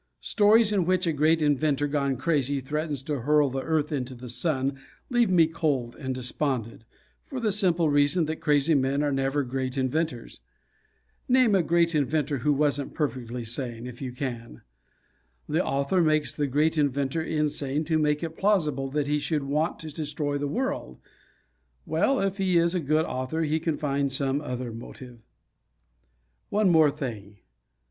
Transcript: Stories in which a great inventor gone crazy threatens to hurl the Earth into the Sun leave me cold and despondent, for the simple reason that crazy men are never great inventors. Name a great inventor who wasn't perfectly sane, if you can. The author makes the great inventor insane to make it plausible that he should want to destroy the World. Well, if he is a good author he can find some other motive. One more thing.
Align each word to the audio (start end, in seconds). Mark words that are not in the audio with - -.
Stories 0.23 0.71
in 0.73 0.83
which 0.85 1.05
a 1.05 1.13
great 1.13 1.43
inventor 1.43 1.85
gone 1.85 2.17
crazy 2.17 2.59
threatens 2.59 3.03
to 3.03 3.19
hurl 3.21 3.51
the 3.51 3.61
Earth 3.61 3.91
into 3.91 4.15
the 4.15 4.29
Sun 4.29 4.79
leave 5.11 5.29
me 5.29 5.45
cold 5.45 5.95
and 5.95 6.15
despondent, 6.15 6.85
for 7.27 7.39
the 7.39 7.51
simple 7.51 7.87
reason 7.87 8.25
that 8.25 8.37
crazy 8.41 8.73
men 8.73 9.03
are 9.03 9.11
never 9.11 9.43
great 9.43 9.77
inventors. 9.77 10.39
Name 11.29 11.53
a 11.53 11.61
great 11.61 11.93
inventor 11.93 12.39
who 12.39 12.51
wasn't 12.51 12.95
perfectly 12.95 13.43
sane, 13.43 13.85
if 13.85 14.01
you 14.01 14.11
can. 14.11 14.63
The 15.47 15.63
author 15.63 16.01
makes 16.01 16.35
the 16.35 16.47
great 16.47 16.79
inventor 16.79 17.21
insane 17.21 17.83
to 17.83 17.99
make 17.99 18.23
it 18.23 18.35
plausible 18.37 18.89
that 18.89 19.05
he 19.05 19.19
should 19.19 19.43
want 19.43 19.77
to 19.81 19.93
destroy 19.93 20.39
the 20.39 20.47
World. 20.47 20.97
Well, 21.85 22.19
if 22.19 22.39
he 22.39 22.57
is 22.57 22.73
a 22.73 22.79
good 22.79 23.05
author 23.05 23.43
he 23.43 23.59
can 23.59 23.77
find 23.77 24.11
some 24.11 24.41
other 24.41 24.71
motive. 24.73 25.19
One 26.49 26.71
more 26.71 26.89
thing. 26.89 27.37